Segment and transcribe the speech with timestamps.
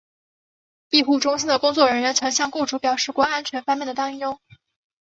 [0.89, 4.39] 庇护中心的工作人员曾向雇主表示过安全方面的担忧。